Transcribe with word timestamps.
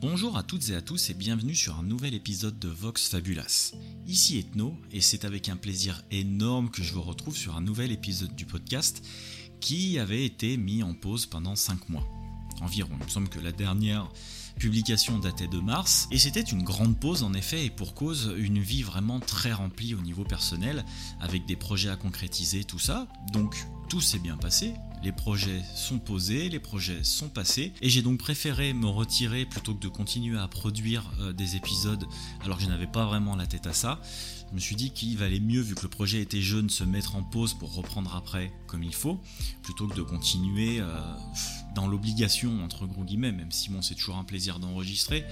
Bonjour 0.00 0.36
à 0.36 0.44
toutes 0.44 0.68
et 0.68 0.76
à 0.76 0.80
tous 0.80 1.10
et 1.10 1.14
bienvenue 1.14 1.56
sur 1.56 1.76
un 1.76 1.82
nouvel 1.82 2.14
épisode 2.14 2.56
de 2.60 2.68
Vox 2.68 3.08
Fabulas. 3.08 3.72
Ici 4.06 4.38
Ethno 4.38 4.76
et 4.92 5.00
c'est 5.00 5.24
avec 5.24 5.48
un 5.48 5.56
plaisir 5.56 6.04
énorme 6.12 6.70
que 6.70 6.84
je 6.84 6.94
vous 6.94 7.02
retrouve 7.02 7.36
sur 7.36 7.56
un 7.56 7.60
nouvel 7.60 7.90
épisode 7.90 8.36
du 8.36 8.46
podcast 8.46 9.04
qui 9.60 9.98
avait 9.98 10.24
été 10.24 10.56
mis 10.56 10.84
en 10.84 10.94
pause 10.94 11.26
pendant 11.26 11.56
5 11.56 11.88
mois 11.88 12.06
environ. 12.60 12.90
Il 13.00 13.06
me 13.06 13.10
semble 13.10 13.28
que 13.28 13.40
la 13.40 13.50
dernière 13.50 14.08
publication 14.60 15.18
datait 15.18 15.48
de 15.48 15.58
mars 15.58 16.06
et 16.12 16.18
c'était 16.18 16.42
une 16.42 16.62
grande 16.62 17.00
pause 17.00 17.24
en 17.24 17.34
effet 17.34 17.64
et 17.64 17.70
pour 17.70 17.94
cause 17.94 18.32
une 18.38 18.60
vie 18.60 18.84
vraiment 18.84 19.18
très 19.18 19.52
remplie 19.52 19.94
au 19.96 20.00
niveau 20.00 20.22
personnel 20.22 20.84
avec 21.20 21.44
des 21.44 21.56
projets 21.56 21.90
à 21.90 21.96
concrétiser 21.96 22.62
tout 22.62 22.78
ça. 22.78 23.08
Donc 23.32 23.56
tout 23.88 24.00
s'est 24.00 24.20
bien 24.20 24.36
passé, 24.36 24.74
les 25.02 25.12
projets 25.12 25.62
sont 25.74 25.98
posés, 25.98 26.48
les 26.48 26.60
projets 26.60 27.04
sont 27.04 27.28
passés, 27.28 27.72
et 27.80 27.88
j'ai 27.88 28.02
donc 28.02 28.18
préféré 28.18 28.72
me 28.72 28.86
retirer 28.86 29.46
plutôt 29.46 29.74
que 29.74 29.80
de 29.80 29.88
continuer 29.88 30.38
à 30.38 30.48
produire 30.48 31.10
euh, 31.20 31.32
des 31.32 31.56
épisodes 31.56 32.04
alors 32.44 32.58
que 32.58 32.64
je 32.64 32.68
n'avais 32.68 32.86
pas 32.86 33.04
vraiment 33.06 33.36
la 33.36 33.46
tête 33.46 33.66
à 33.66 33.72
ça. 33.72 34.00
Je 34.50 34.54
me 34.54 34.60
suis 34.60 34.76
dit 34.76 34.90
qu'il 34.90 35.16
valait 35.16 35.40
mieux, 35.40 35.60
vu 35.60 35.74
que 35.74 35.82
le 35.82 35.88
projet 35.88 36.20
était 36.20 36.40
jeune, 36.40 36.70
se 36.70 36.84
mettre 36.84 37.16
en 37.16 37.22
pause 37.22 37.54
pour 37.54 37.74
reprendre 37.74 38.16
après 38.16 38.52
comme 38.66 38.82
il 38.82 38.94
faut, 38.94 39.20
plutôt 39.62 39.88
que 39.88 39.94
de 39.94 40.02
continuer 40.02 40.80
euh, 40.80 41.00
dans 41.74 41.86
l'obligation, 41.86 42.62
entre 42.62 42.86
gros 42.86 43.04
guillemets, 43.04 43.32
même 43.32 43.50
si 43.50 43.70
bon, 43.70 43.82
c'est 43.82 43.94
toujours 43.94 44.16
un 44.16 44.24
plaisir 44.24 44.58
d'enregistrer, 44.58 45.24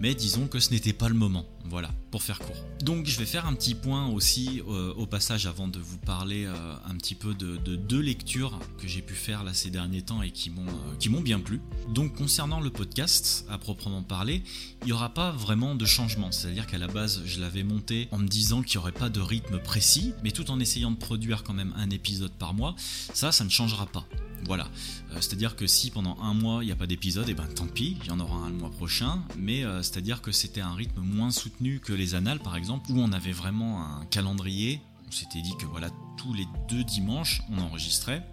mais 0.00 0.14
disons 0.14 0.48
que 0.48 0.60
ce 0.60 0.70
n'était 0.70 0.92
pas 0.92 1.08
le 1.08 1.14
moment. 1.14 1.44
Voilà, 1.66 1.90
pour 2.10 2.22
faire 2.22 2.38
court. 2.38 2.56
Donc 2.82 3.06
je 3.06 3.18
vais 3.18 3.26
faire 3.26 3.46
un 3.46 3.52
petit 3.52 3.74
point 3.74 4.08
aussi 4.08 4.62
euh, 4.66 4.94
au 4.94 5.06
passage 5.06 5.46
avant 5.46 5.68
de 5.68 5.78
vous 5.78 5.98
parler 5.98 6.46
euh, 6.46 6.74
un 6.88 6.96
petit 6.96 7.14
peu 7.14 7.34
de, 7.34 7.56
deux 7.76 8.00
lectures 8.00 8.58
que 8.78 8.88
j'ai 8.88 9.02
pu 9.02 9.14
faire 9.14 9.44
là 9.44 9.52
ces 9.52 9.70
derniers 9.70 10.02
temps 10.02 10.22
et 10.22 10.30
qui 10.30 10.50
m'ont 10.50 10.64
m'ont 11.10 11.20
bien 11.20 11.38
plu. 11.38 11.60
Donc 11.90 12.16
concernant 12.16 12.60
le 12.60 12.70
podcast 12.70 13.44
à 13.50 13.58
proprement 13.58 14.02
parler, 14.02 14.42
il 14.82 14.86
n'y 14.86 14.92
aura 14.92 15.12
pas 15.12 15.32
vraiment 15.32 15.74
de 15.74 15.84
changement. 15.84 16.32
C'est-à-dire 16.32 16.66
qu'à 16.66 16.78
la 16.78 16.86
base 16.86 17.22
je 17.26 17.40
l'avais 17.40 17.62
monté 17.62 18.08
en 18.10 18.18
me 18.18 18.26
disant 18.26 18.59
qu'il 18.64 18.78
n'y 18.78 18.82
aurait 18.82 18.92
pas 18.92 19.08
de 19.08 19.20
rythme 19.20 19.58
précis, 19.58 20.14
mais 20.22 20.30
tout 20.30 20.50
en 20.50 20.60
essayant 20.60 20.90
de 20.90 20.96
produire 20.96 21.42
quand 21.42 21.52
même 21.52 21.74
un 21.76 21.90
épisode 21.90 22.32
par 22.32 22.54
mois. 22.54 22.74
Ça, 22.78 23.32
ça 23.32 23.44
ne 23.44 23.50
changera 23.50 23.86
pas. 23.86 24.06
Voilà. 24.46 24.68
Euh, 25.12 25.16
c'est-à-dire 25.16 25.56
que 25.56 25.66
si 25.66 25.90
pendant 25.90 26.18
un 26.20 26.34
mois 26.34 26.62
il 26.62 26.66
n'y 26.66 26.72
a 26.72 26.76
pas 26.76 26.86
d'épisode, 26.86 27.28
et 27.28 27.32
eh 27.32 27.34
ben 27.34 27.46
tant 27.46 27.66
pis, 27.66 27.98
il 28.02 28.08
y 28.08 28.10
en 28.10 28.20
aura 28.20 28.36
un 28.36 28.48
le 28.48 28.56
mois 28.56 28.70
prochain. 28.70 29.22
Mais 29.36 29.64
euh, 29.64 29.82
c'est-à-dire 29.82 30.22
que 30.22 30.32
c'était 30.32 30.60
un 30.60 30.74
rythme 30.74 31.00
moins 31.00 31.30
soutenu 31.30 31.80
que 31.80 31.92
les 31.92 32.14
annales 32.14 32.40
par 32.40 32.56
exemple, 32.56 32.90
où 32.90 32.98
on 32.98 33.12
avait 33.12 33.32
vraiment 33.32 33.84
un 33.84 34.04
calendrier. 34.06 34.80
On 35.06 35.10
s'était 35.10 35.42
dit 35.42 35.56
que 35.58 35.66
voilà, 35.66 35.90
tous 36.16 36.32
les 36.32 36.46
deux 36.68 36.84
dimanches 36.84 37.42
on 37.50 37.58
enregistrait 37.58 38.26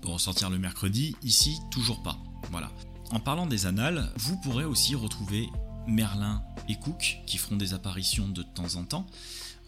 pour 0.00 0.14
ressortir 0.14 0.50
le 0.50 0.58
mercredi. 0.58 1.16
Ici, 1.22 1.58
toujours 1.70 2.02
pas. 2.02 2.18
Voilà. 2.50 2.70
En 3.10 3.20
parlant 3.20 3.46
des 3.46 3.66
annales, 3.66 4.10
vous 4.16 4.36
pourrez 4.40 4.64
aussi 4.64 4.94
retrouver 4.94 5.48
Merlin 5.86 6.42
et 6.68 6.76
Cook 6.76 7.18
qui 7.26 7.38
feront 7.38 7.56
des 7.56 7.74
apparitions 7.74 8.28
de 8.28 8.42
temps 8.42 8.76
en 8.76 8.84
temps. 8.84 9.06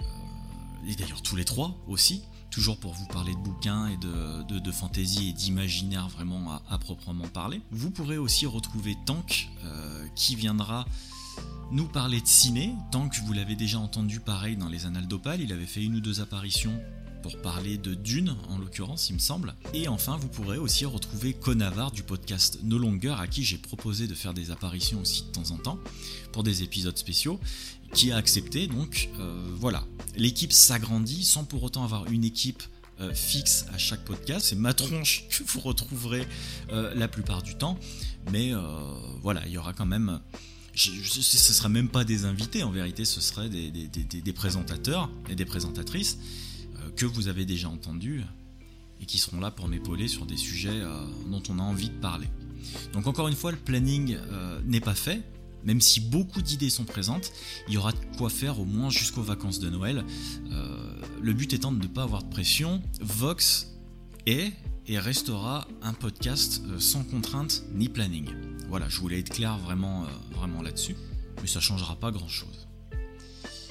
Euh, 0.01 0.05
et 0.89 0.95
d'ailleurs 0.95 1.23
tous 1.23 1.37
les 1.37 1.45
trois 1.45 1.77
aussi 1.87 2.23
toujours 2.55 2.79
pour 2.79 2.93
vous 2.93 3.07
parler 3.07 3.34
de 3.34 3.41
bouquins 3.41 3.89
et 3.89 3.97
de, 3.97 4.45
de, 4.45 4.70
et 5.01 5.33
d'imaginaire 5.33 6.09
vraiment 6.09 6.61
à, 6.69 6.79
proprement 6.79 7.27
parler. 7.27 7.61
Vous 7.73 7.91
pourrez 7.91 8.17
aussi 8.17 8.47
retrouver 8.47 8.97
Tank 9.07 9.48
euh, 9.65 10.07
qui 10.15 10.37
viendra 10.37 10.87
nous 11.73 11.89
parler 11.89 12.20
de 12.20 12.27
ciné. 12.29 12.73
Tank, 12.92 13.19
vous 13.25 13.33
l'avez 13.33 13.57
déjà 13.57 13.81
entendu 13.81 14.20
pareil 14.20 14.57
dans 14.57 14.69
les 14.69 14.87
Annales 14.87 15.09
d'Opale, 15.09 15.41
il 15.41 15.53
avait 15.53 15.67
fait 15.67 15.83
une 15.83 15.97
ou 15.97 16.01
deux 16.01 16.20
apparitions 16.20 16.81
pour 17.25 17.39
parler 17.39 17.78
de 17.78 17.94
Dune, 17.94 18.36
en 18.50 18.58
l'occurrence, 18.58 19.08
il 19.08 19.14
me 19.14 19.19
semble. 19.19 19.55
Et 19.72 19.89
enfin, 19.89 20.19
vous 20.19 20.28
pourrez 20.28 20.58
aussi 20.58 20.84
retrouver 20.84 21.33
Conavar 21.33 21.91
du 21.91 22.03
podcast 22.03 22.58
No 22.62 22.77
Longer, 22.77 23.14
à 23.19 23.27
qui 23.27 23.44
j'ai 23.44 23.56
proposé 23.56 24.06
de 24.06 24.14
faire 24.14 24.34
des 24.34 24.50
apparitions 24.50 25.00
aussi 25.00 25.22
de 25.22 25.28
temps 25.28 25.50
en 25.50 25.56
temps, 25.56 25.78
pour 26.33 26.42
des 26.42 26.62
épisodes 26.62 26.98
spéciaux, 26.98 27.41
qui 27.95 28.12
a 28.12 28.18
accepté. 28.18 28.67
Donc 28.67 29.08
euh, 29.18 29.42
voilà, 29.57 29.84
l'équipe 30.17 30.52
s'agrandit 30.52 31.24
sans 31.24 31.45
pour 31.45 31.63
autant 31.63 31.83
avoir 31.83 32.11
une 32.11 32.24
équipe 32.24 32.63
euh, 33.01 33.14
fixe 33.14 33.64
à 33.73 33.79
chaque 33.79 34.05
podcast. 34.05 34.45
C'est 34.51 34.57
ma 34.57 34.74
tronche 34.74 35.24
que 35.30 35.45
vous 35.45 35.61
retrouverez 35.61 36.27
euh, 36.73 36.92
la 36.95 37.08
plupart 37.08 37.42
du 37.42 37.55
temps. 37.55 37.79
Mais 38.33 38.52
voilà, 39.23 39.46
il 39.46 39.52
y 39.52 39.57
aura 39.57 39.73
quand 39.73 39.86
même 39.86 40.20
ce 40.74 40.90
ne 40.90 41.55
sera 41.55 41.68
même 41.70 41.89
pas 41.89 42.05
des 42.05 42.27
invités, 42.27 42.64
en 42.64 42.70
vérité, 42.70 43.05
ce 43.05 43.20
seraient 43.20 43.48
des, 43.48 43.70
des 43.70 44.33
présentateurs 44.34 45.08
et 45.30 45.36
des 45.36 45.45
présentatrices 45.45 46.18
que 46.97 47.07
vous 47.07 47.29
avez 47.29 47.45
déjà 47.45 47.69
entendu 47.69 48.23
et 49.01 49.07
qui 49.07 49.19
seront 49.19 49.41
là 49.41 49.51
pour 49.51 49.69
m'épauler 49.69 50.09
sur 50.09 50.27
des 50.27 50.37
sujets 50.37 50.71
euh, 50.71 51.05
dont 51.31 51.43
on 51.49 51.59
a 51.59 51.63
envie 51.63 51.89
de 51.89 51.95
parler. 51.95 52.29
Donc 52.93 53.07
encore 53.07 53.29
une 53.29 53.35
fois, 53.35 53.51
le 53.51 53.59
planning 53.59 54.17
euh, 54.17 54.61
n'est 54.65 54.81
pas 54.81 54.95
fait, 54.95 55.23
même 55.65 55.81
si 55.81 56.01
beaucoup 56.01 56.43
d'idées 56.43 56.71
sont 56.71 56.85
présentes, 56.85 57.33
il 57.69 57.75
y 57.75 57.77
aura 57.77 57.93
de 57.93 57.99
quoi 58.17 58.31
faire 58.31 58.61
au 58.61 58.65
moins 58.65 58.91
jusqu'aux 58.91 59.23
vacances 59.23 59.59
de 59.59 59.69
Noël. 59.69 60.05
Euh, 60.51 60.97
le 61.21 61.33
but 61.33 61.53
étant 61.53 61.73
de 61.73 61.83
ne 61.83 61.87
pas 61.87 62.03
avoir 62.03 62.23
de 62.23 62.31
pression, 62.31 62.83
Vox 63.01 63.69
est 64.27 64.53
et 64.87 64.99
restera 64.99 65.67
un 65.83 65.95
podcast 65.95 66.63
sans 66.79 67.05
contrainte 67.05 67.65
ni 67.75 67.89
planning. 67.89 68.29
Voilà, 68.69 68.87
je 68.89 69.01
voulais 69.01 69.21
être 69.21 69.31
clair 69.31 69.57
vraiment, 69.59 70.07
là-dessus, 70.63 70.95
mais 71.41 71.47
ça 71.47 71.61
changera 71.61 71.97
pas 71.97 72.11
grand-chose. 72.11 72.69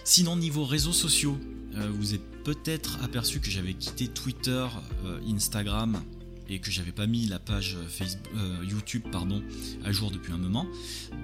Sinon, 0.03 0.35
niveau 0.35 0.65
réseaux 0.65 0.91
sociaux, 0.91 1.37
vous 1.75 2.15
êtes 2.15 2.32
peut-être 2.43 2.99
aperçu 3.03 3.39
que 3.39 3.49
j'avais 3.49 3.73
quitté 3.73 4.07
Twitter, 4.07 4.67
euh, 5.05 5.19
Instagram 5.27 6.01
et 6.49 6.59
que 6.59 6.71
j'avais 6.71 6.91
pas 6.91 7.07
mis 7.07 7.25
la 7.25 7.39
page 7.39 7.77
Facebook, 7.87 8.27
euh, 8.35 8.65
YouTube 8.65 9.03
pardon, 9.11 9.41
à 9.83 9.91
jour 9.91 10.11
depuis 10.11 10.33
un 10.33 10.37
moment. 10.37 10.67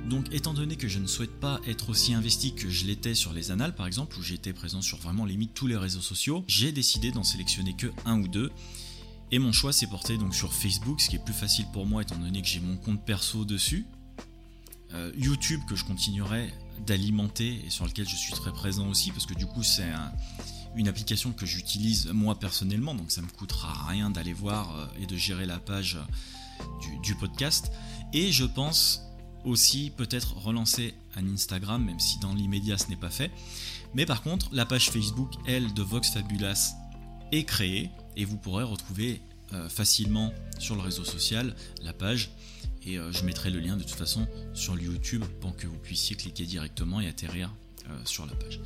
Donc 0.09 0.33
étant 0.33 0.53
donné 0.53 0.75
que 0.75 0.87
je 0.87 0.99
ne 0.99 1.07
souhaite 1.07 1.39
pas 1.39 1.59
être 1.67 1.89
aussi 1.89 2.13
investi 2.13 2.55
que 2.55 2.69
je 2.69 2.85
l'étais 2.85 3.15
sur 3.15 3.33
les 3.33 3.51
annales 3.51 3.75
par 3.75 3.85
exemple, 3.85 4.17
où 4.17 4.23
j'étais 4.23 4.53
présent 4.53 4.81
sur 4.81 4.97
vraiment 4.97 5.25
limite 5.25 5.53
tous 5.53 5.67
les 5.67 5.77
réseaux 5.77 6.01
sociaux, 6.01 6.43
j'ai 6.47 6.71
décidé 6.71 7.11
d'en 7.11 7.23
sélectionner 7.23 7.75
que 7.75 7.87
un 8.05 8.19
ou 8.21 8.27
deux. 8.27 8.51
Et 9.31 9.37
mon 9.37 9.51
choix 9.51 9.71
s'est 9.71 9.87
porté 9.87 10.17
donc 10.17 10.33
sur 10.33 10.53
Facebook, 10.53 11.01
ce 11.01 11.09
qui 11.09 11.17
est 11.17 11.23
plus 11.23 11.33
facile 11.33 11.65
pour 11.71 11.85
moi 11.85 12.01
étant 12.01 12.17
donné 12.17 12.41
que 12.41 12.47
j'ai 12.47 12.59
mon 12.59 12.77
compte 12.77 13.05
perso 13.05 13.45
dessus. 13.45 13.85
Euh, 14.95 15.11
YouTube 15.15 15.61
que 15.69 15.75
je 15.75 15.85
continuerai 15.85 16.51
d'alimenter 16.87 17.61
et 17.63 17.69
sur 17.69 17.85
lequel 17.85 18.09
je 18.09 18.15
suis 18.15 18.33
très 18.33 18.51
présent 18.51 18.87
aussi 18.89 19.11
parce 19.11 19.27
que 19.27 19.35
du 19.35 19.45
coup 19.45 19.61
c'est 19.61 19.83
un, 19.83 20.11
une 20.75 20.87
application 20.87 21.31
que 21.31 21.45
j'utilise 21.45 22.07
moi 22.07 22.37
personnellement, 22.37 22.93
donc 22.93 23.11
ça 23.11 23.21
me 23.21 23.27
coûtera 23.27 23.87
rien 23.87 24.09
d'aller 24.09 24.33
voir 24.33 24.75
euh, 24.75 24.85
et 25.01 25.05
de 25.05 25.15
gérer 25.15 25.45
la 25.45 25.59
page 25.59 25.97
euh, 25.97 26.99
du, 27.01 27.15
podcast. 27.15 27.71
Et 28.13 28.31
je 28.31 28.45
pense 28.45 29.01
aussi 29.45 29.91
peut-être 29.95 30.37
relancer 30.37 30.93
un 31.15 31.27
Instagram, 31.27 31.83
même 31.83 31.99
si 31.99 32.19
dans 32.19 32.33
l'immédiat 32.33 32.77
ce 32.77 32.87
n'est 32.87 32.95
pas 32.95 33.09
fait. 33.09 33.31
Mais 33.93 34.05
par 34.05 34.21
contre, 34.21 34.49
la 34.51 34.65
page 34.65 34.89
Facebook, 34.91 35.33
elle, 35.47 35.73
de 35.73 35.81
Vox 35.81 36.09
Fabulas 36.09 36.73
est 37.31 37.43
créée 37.43 37.89
et 38.15 38.25
vous 38.25 38.37
pourrez 38.37 38.63
retrouver 38.63 39.21
euh, 39.53 39.69
facilement 39.69 40.31
sur 40.59 40.75
le 40.75 40.81
réseau 40.81 41.03
social 41.03 41.55
la 41.81 41.93
page. 41.93 42.31
Et 42.85 42.97
je 43.11 43.25
mettrai 43.25 43.49
le 43.49 43.59
lien 43.59 43.75
de 43.75 43.83
toute 43.83 43.97
façon 43.97 44.25
sur 44.53 44.79
YouTube 44.79 45.23
pour 45.41 45.55
que 45.55 45.67
vous 45.67 45.77
puissiez 45.77 46.15
cliquer 46.15 46.45
directement 46.45 47.01
et 47.01 47.07
atterrir 47.07 47.53
sur 48.05 48.25
la 48.25 48.33
page. 48.33 48.59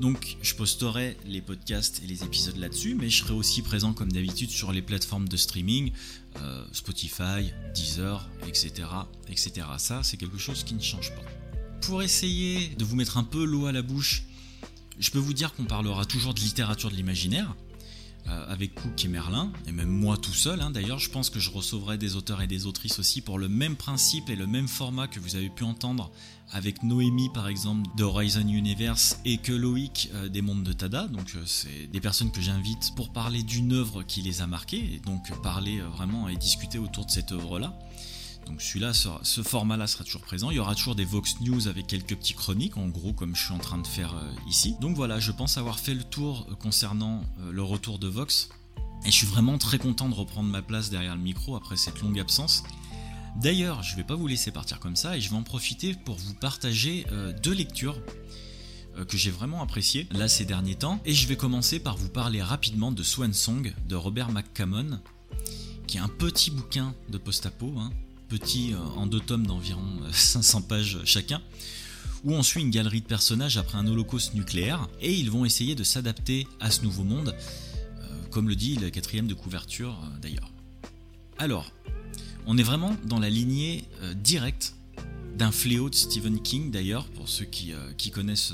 Donc 0.00 0.36
je 0.42 0.54
posterai 0.54 1.16
les 1.26 1.40
podcasts 1.40 2.02
et 2.04 2.06
les 2.06 2.22
épisodes 2.22 2.56
là-dessus, 2.56 2.94
mais 2.94 3.10
je 3.10 3.24
serai 3.24 3.34
aussi 3.34 3.62
présent 3.62 3.92
comme 3.92 4.12
d'habitude 4.12 4.50
sur 4.50 4.72
les 4.72 4.82
plateformes 4.82 5.28
de 5.28 5.36
streaming, 5.36 5.92
euh, 6.40 6.64
Spotify, 6.72 7.52
Deezer, 7.74 8.28
etc., 8.46 8.88
etc. 9.28 9.66
Ça, 9.78 10.02
c'est 10.02 10.16
quelque 10.16 10.38
chose 10.38 10.64
qui 10.64 10.74
ne 10.74 10.82
change 10.82 11.12
pas. 11.14 11.22
Pour 11.82 12.02
essayer 12.02 12.68
de 12.76 12.84
vous 12.84 12.96
mettre 12.96 13.18
un 13.18 13.24
peu 13.24 13.44
l'eau 13.44 13.66
à 13.66 13.72
la 13.72 13.82
bouche, 13.82 14.24
je 14.98 15.10
peux 15.10 15.18
vous 15.18 15.34
dire 15.34 15.54
qu'on 15.54 15.64
parlera 15.64 16.04
toujours 16.04 16.34
de 16.34 16.40
littérature 16.40 16.90
de 16.90 16.96
l'imaginaire, 16.96 17.48
euh, 17.48 17.67
avec 18.48 18.74
Cook 18.74 19.04
et 19.04 19.08
Merlin, 19.08 19.52
et 19.66 19.72
même 19.72 19.88
moi 19.88 20.16
tout 20.16 20.32
seul. 20.32 20.60
Hein. 20.60 20.70
D'ailleurs, 20.70 20.98
je 20.98 21.10
pense 21.10 21.30
que 21.30 21.38
je 21.38 21.50
recevrai 21.50 21.98
des 21.98 22.16
auteurs 22.16 22.42
et 22.42 22.46
des 22.46 22.66
autrices 22.66 22.98
aussi 22.98 23.20
pour 23.20 23.38
le 23.38 23.48
même 23.48 23.76
principe 23.76 24.30
et 24.30 24.36
le 24.36 24.46
même 24.46 24.68
format 24.68 25.08
que 25.08 25.20
vous 25.20 25.36
avez 25.36 25.48
pu 25.48 25.64
entendre 25.64 26.10
avec 26.52 26.82
Noémie 26.82 27.28
par 27.28 27.48
exemple 27.48 27.88
de 27.96 28.04
Horizon 28.04 28.46
Universe 28.48 29.20
et 29.24 29.38
que 29.38 29.52
Loïc 29.52 30.10
euh, 30.14 30.28
des 30.28 30.42
mondes 30.42 30.62
de 30.62 30.72
Tada. 30.72 31.06
Donc 31.08 31.32
euh, 31.34 31.42
c'est 31.44 31.86
des 31.92 32.00
personnes 32.00 32.30
que 32.30 32.40
j'invite 32.40 32.94
pour 32.96 33.12
parler 33.12 33.42
d'une 33.42 33.72
œuvre 33.72 34.02
qui 34.02 34.22
les 34.22 34.40
a 34.40 34.46
marquées 34.46 34.94
et 34.94 35.00
donc 35.00 35.30
parler 35.42 35.80
vraiment 35.80 36.28
et 36.28 36.36
discuter 36.36 36.78
autour 36.78 37.06
de 37.06 37.10
cette 37.10 37.32
œuvre-là. 37.32 37.78
Donc 38.48 38.62
celui-là, 38.62 38.92
ce 38.94 39.42
format-là 39.42 39.86
sera 39.86 40.04
toujours 40.04 40.22
présent. 40.22 40.50
Il 40.50 40.56
y 40.56 40.58
aura 40.58 40.74
toujours 40.74 40.94
des 40.94 41.04
Vox 41.04 41.40
News 41.42 41.68
avec 41.68 41.86
quelques 41.86 42.16
petits 42.16 42.32
chroniques, 42.32 42.78
en 42.78 42.88
gros 42.88 43.12
comme 43.12 43.36
je 43.36 43.44
suis 43.44 43.52
en 43.52 43.58
train 43.58 43.76
de 43.76 43.86
faire 43.86 44.14
euh, 44.14 44.48
ici. 44.48 44.74
Donc 44.80 44.96
voilà, 44.96 45.20
je 45.20 45.32
pense 45.32 45.58
avoir 45.58 45.78
fait 45.78 45.92
le 45.92 46.02
tour 46.02 46.46
euh, 46.50 46.54
concernant 46.54 47.22
euh, 47.40 47.52
le 47.52 47.62
retour 47.62 47.98
de 47.98 48.08
Vox. 48.08 48.48
Et 49.04 49.10
je 49.10 49.16
suis 49.16 49.26
vraiment 49.26 49.58
très 49.58 49.78
content 49.78 50.08
de 50.08 50.14
reprendre 50.14 50.48
ma 50.48 50.62
place 50.62 50.88
derrière 50.88 51.14
le 51.14 51.20
micro 51.20 51.56
après 51.56 51.76
cette 51.76 52.00
longue 52.00 52.18
absence. 52.18 52.64
D'ailleurs, 53.36 53.82
je 53.82 53.92
ne 53.92 53.96
vais 53.98 54.04
pas 54.04 54.14
vous 54.14 54.26
laisser 54.26 54.50
partir 54.50 54.80
comme 54.80 54.96
ça 54.96 55.16
et 55.16 55.20
je 55.20 55.28
vais 55.28 55.36
en 55.36 55.42
profiter 55.42 55.94
pour 55.94 56.16
vous 56.16 56.34
partager 56.34 57.06
deux 57.40 57.52
lectures 57.52 57.96
que 59.06 59.16
j'ai 59.16 59.30
vraiment 59.30 59.62
appréciées 59.62 60.08
là 60.10 60.26
ces 60.26 60.44
derniers 60.44 60.74
temps. 60.74 61.00
Et 61.04 61.14
je 61.14 61.28
vais 61.28 61.36
commencer 61.36 61.78
par 61.78 61.96
vous 61.96 62.08
parler 62.08 62.42
rapidement 62.42 62.90
de 62.90 63.04
Swan 63.04 63.32
Song 63.32 63.72
de 63.86 63.94
Robert 63.94 64.32
McCammon, 64.32 64.98
qui 65.86 65.98
est 65.98 66.00
un 66.00 66.08
petit 66.08 66.50
bouquin 66.50 66.92
de 67.08 67.18
post-apo, 67.18 67.72
hein, 67.78 67.92
petits 68.28 68.74
en 68.96 69.06
deux 69.06 69.20
tomes 69.20 69.46
d'environ 69.46 69.82
500 70.12 70.62
pages 70.62 70.98
chacun, 71.04 71.40
où 72.24 72.32
on 72.32 72.42
suit 72.42 72.60
une 72.60 72.70
galerie 72.70 73.00
de 73.00 73.06
personnages 73.06 73.56
après 73.56 73.78
un 73.78 73.86
holocauste 73.86 74.34
nucléaire, 74.34 74.88
et 75.00 75.12
ils 75.12 75.30
vont 75.30 75.44
essayer 75.44 75.74
de 75.74 75.84
s'adapter 75.84 76.46
à 76.60 76.70
ce 76.70 76.82
nouveau 76.82 77.04
monde, 77.04 77.34
comme 78.30 78.48
le 78.48 78.56
dit 78.56 78.76
le 78.76 78.90
quatrième 78.90 79.26
de 79.26 79.34
couverture 79.34 79.96
d'ailleurs. 80.20 80.50
Alors, 81.38 81.72
on 82.46 82.58
est 82.58 82.62
vraiment 82.62 82.96
dans 83.04 83.18
la 83.18 83.30
lignée 83.30 83.84
directe 84.16 84.74
d'un 85.36 85.52
fléau 85.52 85.88
de 85.88 85.94
Stephen 85.94 86.42
King 86.42 86.70
d'ailleurs, 86.70 87.06
pour 87.06 87.28
ceux 87.28 87.44
qui, 87.44 87.72
connaissent 88.10 88.52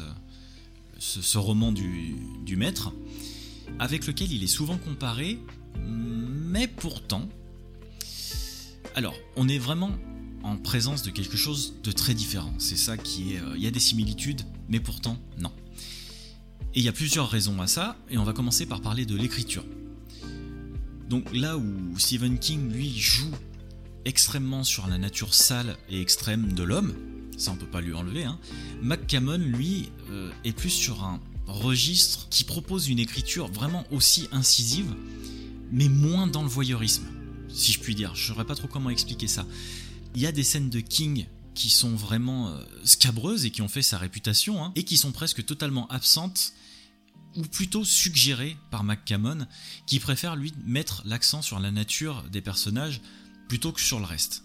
ce, 0.99 1.39
roman 1.39 1.73
du 1.73 2.57
maître, 2.57 2.93
avec 3.79 4.07
lequel 4.07 4.33
il 4.33 4.43
est 4.45 4.49
souvent 4.49 4.77
comparé, 4.77 5.39
mais 5.79 6.69
pourtant, 6.69 7.29
alors, 8.95 9.15
on 9.37 9.49
est 9.49 9.59
vraiment 9.59 9.91
en 10.45 10.57
présence 10.57 11.03
de 11.03 11.11
quelque 11.11 11.37
chose 11.37 11.75
de 11.83 11.91
très 11.91 12.15
différent. 12.15 12.55
C'est 12.59 12.77
ça 12.77 12.97
qui 12.97 13.35
est. 13.35 13.41
Euh, 13.41 13.55
il 13.57 13.63
y 13.63 13.67
a 13.67 13.71
des 13.71 13.81
similitudes, 13.81 14.43
mais 14.69 14.79
pourtant, 14.79 15.19
non. 15.39 15.51
Et 16.75 16.81
il 16.81 16.83
y 16.85 16.89
a 16.89 16.93
plusieurs 16.93 17.29
raisons 17.29 17.61
à 17.61 17.67
ça, 17.67 17.97
et 18.11 18.19
on 18.19 18.25
va 18.25 18.33
commencer 18.33 18.67
par 18.67 18.81
parler 18.81 19.07
de 19.07 19.17
l'écriture. 19.17 19.65
Donc 21.09 21.35
là 21.35 21.57
où 21.57 21.99
Stephen 21.99 22.39
King, 22.39 22.73
lui, 22.73 22.97
joue 22.97 23.31
extrêmement 24.05 24.65
sur 24.65 24.87
la 24.87 24.99
nature 24.99 25.35
sale 25.35 25.77
et 25.89 26.01
extrême 26.01 26.53
de 26.53 26.63
l'homme, 26.63 26.95
ça 27.37 27.53
on 27.53 27.57
peut 27.57 27.67
pas 27.67 27.81
lui 27.81 27.95
enlever, 27.95 28.25
hein, 28.25 28.39
McCammon, 28.83 29.39
lui, 29.39 29.91
euh, 30.11 30.31
est 30.45 30.53
plus 30.53 30.71
sur 30.71 31.05
un 31.05 31.21
registre 31.47 32.29
qui 32.29 32.45
propose 32.45 32.89
une 32.89 32.99
écriture 32.99 33.49
vraiment 33.49 33.85
aussi 33.91 34.29
incisive, 34.33 34.95
mais 35.73 35.89
moins 35.89 36.27
dans 36.27 36.43
le 36.43 36.49
voyeurisme, 36.49 37.05
si 37.55 37.73
je 37.73 37.81
puis 37.81 37.95
dire. 37.95 38.15
Je 38.15 38.23
ne 38.23 38.35
saurais 38.35 38.45
pas 38.45 38.55
trop 38.55 38.69
comment 38.69 38.91
expliquer 38.91 39.29
ça. 39.29 39.47
Il 40.15 40.21
y 40.21 40.27
a 40.27 40.33
des 40.33 40.43
scènes 40.43 40.71
de 40.71 40.81
King 40.81 41.27
qui 41.55 41.71
sont 41.71 41.95
vraiment 41.95 42.49
euh, 42.49 42.65
scabreuses 42.85 43.45
et 43.45 43.51
qui 43.51 43.63
ont 43.63 43.69
fait 43.69 43.83
sa 43.83 43.97
réputation, 43.97 44.63
hein, 44.65 44.73
et 44.75 44.85
qui 44.85 44.97
sont 44.97 45.13
presque 45.13 45.45
totalement 45.45 45.87
absentes, 45.89 46.53
ou 47.37 47.43
plutôt 47.43 47.85
suggérées 47.85 48.57
par 48.71 48.85
McCammon, 48.85 49.47
qui 49.87 49.99
préfère 49.99 50.37
lui 50.37 50.53
mettre 50.65 51.03
l'accent 51.05 51.43
sur 51.43 51.59
la 51.59 51.71
nature 51.71 52.25
des 52.31 52.41
personnages 52.41 53.01
plutôt 53.49 53.73
que 53.73 53.81
sur 53.81 53.99
le 53.99 54.05
reste. 54.05 54.45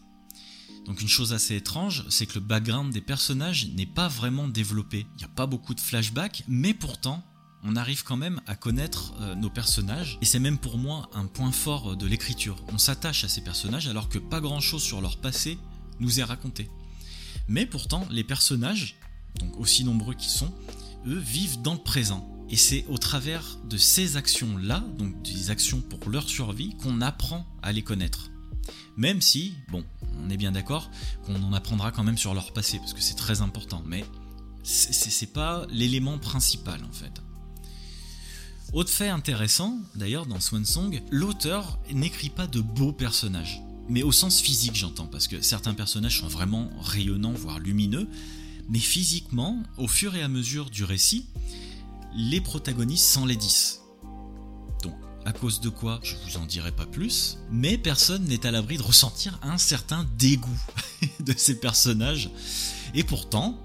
Donc 0.85 1.01
une 1.01 1.07
chose 1.07 1.33
assez 1.33 1.55
étrange, 1.55 2.05
c'est 2.09 2.25
que 2.25 2.35
le 2.35 2.39
background 2.39 2.91
des 2.91 3.01
personnages 3.01 3.67
n'est 3.75 3.85
pas 3.85 4.07
vraiment 4.07 4.47
développé. 4.47 5.05
Il 5.15 5.17
n'y 5.19 5.23
a 5.25 5.29
pas 5.29 5.45
beaucoup 5.45 5.75
de 5.75 5.79
flashbacks, 5.79 6.43
mais 6.47 6.73
pourtant, 6.73 7.23
on 7.63 7.75
arrive 7.75 8.03
quand 8.03 8.17
même 8.17 8.41
à 8.47 8.55
connaître 8.55 9.13
euh, 9.19 9.35
nos 9.35 9.49
personnages, 9.49 10.17
et 10.21 10.25
c'est 10.25 10.39
même 10.39 10.57
pour 10.57 10.77
moi 10.77 11.09
un 11.13 11.25
point 11.25 11.51
fort 11.51 11.95
de 11.95 12.07
l'écriture. 12.07 12.63
On 12.71 12.77
s'attache 12.77 13.23
à 13.23 13.29
ces 13.29 13.41
personnages 13.41 13.87
alors 13.87 14.09
que 14.09 14.19
pas 14.19 14.39
grand-chose 14.39 14.83
sur 14.83 15.01
leur 15.01 15.17
passé 15.17 15.57
nous 15.99 16.19
est 16.19 16.23
raconté. 16.23 16.69
Mais 17.47 17.65
pourtant, 17.65 18.07
les 18.09 18.23
personnages, 18.23 18.95
donc 19.39 19.59
aussi 19.59 19.83
nombreux 19.83 20.13
qu'ils 20.13 20.31
sont, 20.31 20.53
eux 21.07 21.17
vivent 21.17 21.61
dans 21.61 21.73
le 21.73 21.79
présent. 21.79 22.27
Et 22.49 22.57
c'est 22.57 22.85
au 22.87 22.97
travers 22.97 23.57
de 23.69 23.77
ces 23.77 24.17
actions-là, 24.17 24.83
donc 24.97 25.21
des 25.21 25.49
actions 25.51 25.81
pour 25.81 26.09
leur 26.09 26.27
survie, 26.27 26.75
qu'on 26.77 27.01
apprend 27.01 27.45
à 27.61 27.71
les 27.71 27.83
connaître. 27.83 28.31
Même 28.97 29.21
si, 29.21 29.53
bon, 29.69 29.83
on 30.23 30.29
est 30.29 30.37
bien 30.37 30.51
d'accord 30.51 30.89
qu'on 31.25 31.41
en 31.43 31.53
apprendra 31.53 31.91
quand 31.91 32.03
même 32.03 32.17
sur 32.17 32.33
leur 32.33 32.53
passé, 32.53 32.79
parce 32.79 32.93
que 32.93 33.01
c'est 33.01 33.15
très 33.15 33.41
important, 33.41 33.83
mais 33.85 34.03
c'est 34.63 35.33
pas 35.33 35.65
l'élément 35.69 36.17
principal 36.17 36.83
en 36.83 36.91
fait. 36.91 37.21
Autre 38.71 38.91
fait 38.91 39.09
intéressant, 39.09 39.79
d'ailleurs, 39.95 40.27
dans 40.27 40.39
Swan 40.39 40.63
Song, 40.63 41.01
l'auteur 41.09 41.79
n'écrit 41.91 42.29
pas 42.29 42.45
de 42.45 42.61
beaux 42.61 42.91
personnages. 42.91 43.63
Mais 43.87 44.03
au 44.03 44.11
sens 44.11 44.39
physique, 44.39 44.75
j'entends, 44.75 45.07
parce 45.07 45.27
que 45.27 45.41
certains 45.41 45.73
personnages 45.73 46.19
sont 46.19 46.27
vraiment 46.27 46.69
rayonnants, 46.79 47.33
voire 47.33 47.57
lumineux. 47.57 48.07
Mais 48.69 48.77
physiquement, 48.77 49.63
au 49.77 49.87
fur 49.87 50.15
et 50.15 50.21
à 50.21 50.27
mesure 50.27 50.69
du 50.69 50.83
récit, 50.83 51.25
les 52.15 52.41
protagonistes 52.41 53.07
s'enlaidissent. 53.07 53.81
Donc, 54.83 54.93
à 55.25 55.31
cause 55.31 55.61
de 55.61 55.69
quoi, 55.69 55.99
je 56.03 56.13
vous 56.23 56.37
en 56.37 56.45
dirai 56.45 56.71
pas 56.71 56.85
plus, 56.85 57.39
mais 57.49 57.75
personne 57.79 58.25
n'est 58.25 58.45
à 58.45 58.51
l'abri 58.51 58.77
de 58.77 58.83
ressentir 58.83 59.39
un 59.41 59.57
certain 59.57 60.05
dégoût 60.19 60.61
de 61.21 61.33
ces 61.35 61.59
personnages. 61.59 62.29
Et 62.93 63.03
pourtant, 63.03 63.57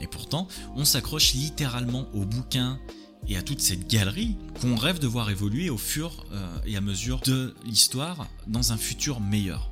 et 0.00 0.06
pourtant, 0.06 0.48
on 0.74 0.86
s'accroche 0.86 1.34
littéralement 1.34 2.06
au 2.14 2.24
bouquin 2.24 2.78
et 3.28 3.36
à 3.36 3.42
toute 3.42 3.60
cette 3.60 3.88
galerie 3.88 4.36
qu'on 4.60 4.76
rêve 4.76 4.98
de 4.98 5.06
voir 5.06 5.30
évoluer 5.30 5.70
au 5.70 5.78
fur 5.78 6.24
euh, 6.32 6.58
et 6.64 6.76
à 6.76 6.80
mesure 6.80 7.20
de 7.20 7.54
l'histoire 7.64 8.26
dans 8.46 8.72
un 8.72 8.76
futur 8.76 9.20
meilleur. 9.20 9.70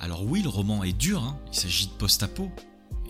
Alors 0.00 0.24
oui, 0.24 0.42
le 0.42 0.48
roman 0.48 0.84
est 0.84 0.92
dur, 0.92 1.22
hein. 1.22 1.38
il 1.52 1.58
s'agit 1.58 1.86
de 1.86 1.92
post-apo, 1.92 2.50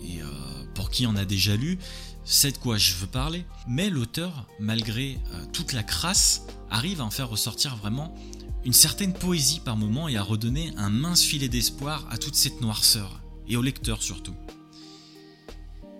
et 0.03 0.21
euh, 0.21 0.25
pour 0.73 0.89
qui 0.89 1.05
en 1.05 1.15
a 1.15 1.25
déjà 1.25 1.55
lu, 1.55 1.77
c'est 2.23 2.53
de 2.53 2.57
quoi 2.57 2.77
je 2.77 2.93
veux 2.95 3.07
parler, 3.07 3.45
mais 3.67 3.89
l'auteur, 3.89 4.47
malgré 4.59 5.19
euh, 5.33 5.45
toute 5.53 5.73
la 5.73 5.83
crasse, 5.83 6.47
arrive 6.69 7.01
à 7.01 7.05
en 7.05 7.11
faire 7.11 7.29
ressortir 7.29 7.75
vraiment 7.75 8.13
une 8.65 8.73
certaine 8.73 9.13
poésie 9.13 9.61
par 9.63 9.77
moment 9.77 10.07
et 10.07 10.17
à 10.17 10.23
redonner 10.23 10.71
un 10.77 10.89
mince 10.89 11.21
filet 11.21 11.47
d'espoir 11.47 12.07
à 12.09 12.17
toute 12.17 12.35
cette 12.35 12.61
noirceur, 12.61 13.21
et 13.47 13.55
au 13.55 13.61
lecteur 13.61 14.01
surtout. 14.01 14.35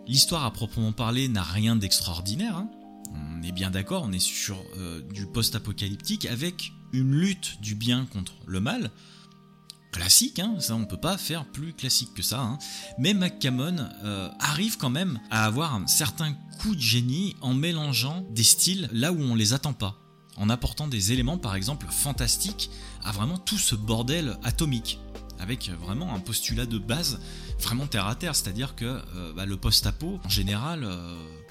L'histoire 0.08 0.44
à 0.44 0.52
proprement 0.52 0.92
parler 0.92 1.28
n'a 1.28 1.44
rien 1.44 1.76
d'extraordinaire, 1.76 2.58
hein 2.58 2.70
on 3.40 3.44
est 3.44 3.52
bien 3.52 3.72
d'accord, 3.72 4.04
on 4.06 4.12
est 4.12 4.20
sur 4.20 4.58
euh, 4.78 5.02
du 5.14 5.26
post-apocalyptique 5.26 6.26
avec 6.26 6.74
une 6.92 7.12
lutte 7.12 7.62
du 7.62 7.76
bien 7.76 8.06
contre 8.06 8.34
le 8.46 8.60
mal. 8.60 8.92
Classique, 9.92 10.40
hein, 10.40 10.56
ça 10.60 10.76
on 10.76 10.86
peut 10.86 11.00
pas 11.00 11.18
faire 11.18 11.46
plus 11.46 11.74
classique 11.74 12.14
que 12.14 12.22
ça. 12.22 12.42
Hein. 12.42 12.60
Mais 13.00 13.14
McCammon 13.14 13.90
euh, 14.04 14.30
arrive 14.40 14.78
quand 14.78 14.90
même 14.90 15.20
à 15.32 15.46
avoir 15.46 15.74
un 15.74 15.88
certain 15.88 16.34
coup 16.60 16.76
de 16.76 16.82
génie 16.82 17.36
en 17.42 17.54
mélangeant 17.54 18.26
des 18.32 18.44
styles 18.44 18.90
là 18.92 19.12
où 19.12 19.20
on 19.20 19.36
les 19.36 19.54
attend 19.54 19.74
pas, 19.74 19.98
en 20.38 20.50
apportant 20.50 20.88
des 20.88 21.12
éléments 21.12 21.38
par 21.38 21.56
exemple 21.56 21.88
fantastiques 21.90 22.70
à 23.04 23.12
vraiment 23.12 23.38
tout 23.38 23.58
ce 23.58 23.76
bordel 23.76 24.38
atomique 24.44 25.00
avec 25.40 25.70
vraiment 25.70 26.14
un 26.14 26.20
postulat 26.20 26.66
de 26.66 26.78
base 26.78 27.22
vraiment 27.62 27.88
terre 27.88 28.08
à 28.08 28.16
terre, 28.16 28.36
c'est-à-dire 28.36 28.76
que 28.76 29.02
euh, 29.16 29.34
bah, 29.34 29.46
le 29.46 29.56
post-apo, 29.56 30.20
en 30.24 30.30
général, 30.30 30.84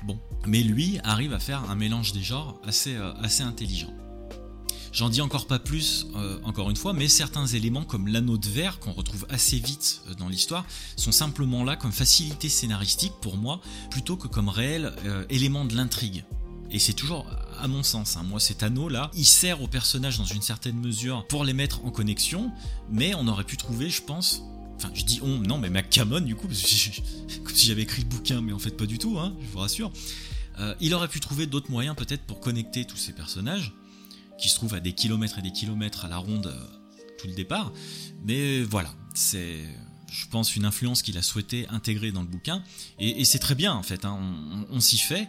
bon. 0.03 0.19
Mais 0.47 0.63
lui 0.63 0.99
arrive 1.05 1.33
à 1.33 1.39
faire 1.39 1.69
un 1.71 1.75
mélange 1.75 2.13
des 2.13 2.23
genres 2.23 2.61
assez, 2.67 2.95
euh, 2.97 3.13
intelligent. 3.41 3.93
J'en 4.93 5.11
dis 5.11 5.21
encore 5.21 5.47
pas 5.47 5.59
plus, 5.59 6.07
encore 6.45 6.71
une 6.71 6.77
fois, 6.77 6.95
mais 6.95 7.09
certains 7.09 7.47
éléments 7.47 7.85
comme 7.85 8.09
l'anneau 8.09 8.39
de 8.39 8.49
verre 8.49 8.81
qu'on 8.81 8.93
retrouve 8.93 9.27
assez 9.29 9.59
vite 9.59 10.01
dans 10.19 10.29
l'histoire 10.31 10.65
sont 10.97 11.13
simplement 11.13 11.63
là 11.63 11.77
comme 11.77 11.93
facilité 11.93 12.49
scénaristique 12.49 13.13
pour 13.21 13.37
moi, 13.37 13.61
plutôt 13.91 14.17
que 14.17 14.29
comme 14.29 14.49
réel 14.49 14.95
élément 15.29 15.67
de 15.67 15.77
l'intrigue. 15.77 16.25
Et 16.71 16.79
c'est 16.79 16.93
toujours, 16.93 17.27
à 17.59 17.69
mon 17.69 17.83
sens, 17.83 18.17
hein, 18.17 18.25
moi 18.25 18.41
cet 18.41 18.63
anneau-là, 18.63 19.11
il 19.15 19.25
sert 19.25 19.63
aux 19.63 19.69
personnages 19.69 20.19
dans 20.19 20.25
une 20.25 20.43
certaine 20.43 20.79
mesure 20.79 21.27
pour 21.27 21.45
les 21.45 21.55
mettre 21.55 21.85
en 21.85 21.91
connexion, 21.91 22.51
mais 22.91 23.15
on 23.15 23.27
aurait 23.27 23.45
pu 23.45 23.57
trouver, 23.57 23.91
je 23.91 24.03
pense, 24.03 24.43
Enfin, 24.79 24.91
je 24.95 25.05
dis 25.05 25.19
on, 25.23 25.39
non, 25.39 25.59
mais 25.59 25.71
McCammon, 25.71 26.21
du 26.21 26.37
coup, 26.37 26.47
comme 26.47 26.55
si 26.55 27.67
j'avais 27.67 27.83
écrit 27.83 28.03
le 28.03 28.09
bouquin, 28.09 28.41
mais 28.41 28.53
en 28.53 28.61
fait 28.61 28.71
pas 28.71 28.87
du 28.87 28.99
tout, 28.99 29.19
hein, 29.19 29.37
je 29.43 29.47
vous 29.49 29.59
rassure. 29.59 29.93
Euh, 30.61 30.75
il 30.81 30.95
aurait 30.95 31.09
pu 31.09 31.19
trouver 31.19 31.47
d'autres 31.47 31.71
moyens 31.71 31.97
peut-être 31.97 32.23
pour 32.23 32.39
connecter 32.39 32.85
tous 32.85 32.97
ces 32.97 33.13
personnages, 33.13 33.73
qui 34.39 34.49
se 34.49 34.55
trouvent 34.55 34.75
à 34.75 34.81
des 34.81 34.93
kilomètres 34.93 35.39
et 35.39 35.43
des 35.43 35.51
kilomètres 35.51 36.05
à 36.05 36.09
la 36.09 36.19
ronde 36.19 36.47
euh, 36.47 37.05
tout 37.19 37.27
le 37.27 37.35
départ. 37.35 37.73
Mais 38.25 38.63
voilà, 38.63 38.95
c'est, 39.15 39.65
je 40.13 40.27
pense, 40.29 40.55
une 40.55 40.65
influence 40.65 41.03
qu'il 41.03 41.19
a 41.19 41.23
souhaité 41.23 41.67
intégrer 41.71 42.13
dans 42.13 42.23
le 42.23 42.29
bouquin. 42.29 42.63
Et, 43.01 43.25
c'est 43.25 43.41
très 43.41 43.57
bien, 43.57 43.75
en 43.75 43.83
fait, 43.83 44.05
hein, 44.05 44.17
on 44.71 44.79
s'y 44.79 44.99
fait. 44.99 45.27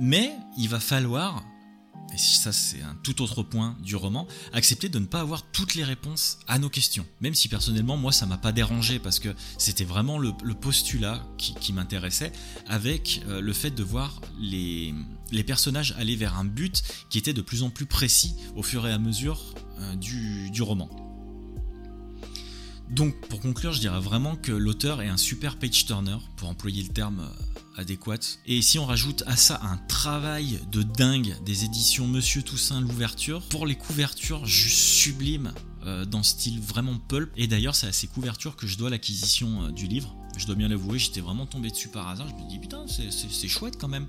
Mais 0.00 0.32
il 0.56 0.70
va 0.70 0.80
falloir, 0.80 1.44
et 2.12 2.18
ça 2.18 2.52
c'est 2.52 2.82
un 2.82 2.96
tout 3.02 3.22
autre 3.22 3.42
point 3.42 3.76
du 3.82 3.96
roman, 3.96 4.26
accepter 4.52 4.88
de 4.88 4.98
ne 4.98 5.06
pas 5.06 5.20
avoir 5.20 5.42
toutes 5.42 5.74
les 5.74 5.84
réponses 5.84 6.38
à 6.46 6.58
nos 6.58 6.68
questions. 6.68 7.06
Même 7.20 7.34
si 7.34 7.48
personnellement 7.48 7.96
moi 7.96 8.12
ça 8.12 8.26
m'a 8.26 8.38
pas 8.38 8.52
dérangé 8.52 8.98
parce 8.98 9.18
que 9.18 9.34
c'était 9.58 9.84
vraiment 9.84 10.18
le, 10.18 10.32
postulat 10.60 11.24
qui, 11.38 11.72
m'intéressait 11.72 12.32
avec 12.66 13.22
euh, 13.28 13.40
le 13.40 13.52
fait 13.52 13.70
de 13.70 13.82
voir 13.82 14.20
les, 14.38 14.94
personnages 15.46 15.94
aller 15.98 16.16
vers 16.16 16.36
un 16.36 16.44
but 16.44 16.82
qui 17.08 17.18
était 17.18 17.32
de 17.32 17.42
plus 17.42 17.62
en 17.62 17.70
plus 17.70 17.86
précis 17.86 18.34
au 18.56 18.62
fur 18.62 18.86
et 18.86 18.92
à 18.92 18.98
mesure 18.98 19.54
euh, 19.78 19.94
du 19.96 20.62
roman. 20.62 21.09
Donc 22.90 23.14
pour 23.28 23.40
conclure, 23.40 23.72
je 23.72 23.78
dirais 23.78 24.00
vraiment 24.00 24.34
que 24.34 24.50
l'auteur 24.50 25.00
est 25.00 25.08
un 25.08 25.16
super 25.16 25.58
page 25.58 25.86
turner, 25.86 26.18
pour 26.36 26.48
employer 26.48 26.82
le 26.82 26.88
terme 26.88 27.20
euh, 27.20 27.80
adéquat. 27.80 28.18
Et 28.46 28.62
si 28.62 28.80
on 28.80 28.84
rajoute 28.84 29.22
à 29.28 29.36
ça 29.36 29.60
un 29.62 29.76
travail 29.76 30.58
de 30.72 30.82
dingue 30.82 31.36
des 31.44 31.64
éditions 31.64 32.08
Monsieur 32.08 32.42
Toussaint 32.42 32.80
l'ouverture, 32.80 33.42
pour 33.42 33.64
les 33.64 33.76
couvertures 33.76 34.44
juste 34.44 34.76
sublimes, 34.76 35.52
euh, 35.86 36.04
dans 36.04 36.24
style 36.24 36.60
vraiment 36.60 36.98
pulp. 36.98 37.30
Et 37.36 37.46
d'ailleurs, 37.46 37.76
c'est 37.76 37.86
à 37.86 37.92
ces 37.92 38.08
couvertures 38.08 38.56
que 38.56 38.66
je 38.66 38.76
dois 38.76 38.90
l'acquisition 38.90 39.62
euh, 39.62 39.70
du 39.70 39.86
livre. 39.86 40.16
Je 40.36 40.46
dois 40.46 40.56
bien 40.56 40.68
l'avouer, 40.68 40.98
j'étais 40.98 41.20
vraiment 41.20 41.46
tombé 41.46 41.70
dessus 41.70 41.88
par 41.88 42.08
hasard. 42.08 42.26
Je 42.28 42.42
me 42.42 42.48
dis 42.48 42.58
putain, 42.58 42.86
c'est 42.88 43.48
chouette 43.48 43.76
quand 43.78 43.88
même. 43.88 44.06